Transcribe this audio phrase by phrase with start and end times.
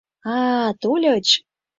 [0.33, 1.27] —А-а, тольыч!